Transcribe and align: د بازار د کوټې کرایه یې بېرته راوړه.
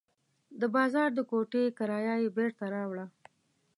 د 0.59 0.61
بازار 0.75 1.09
د 1.17 1.19
کوټې 1.31 1.63
کرایه 1.77 2.15
یې 2.23 2.29
بېرته 2.37 2.63
راوړه. 2.75 3.05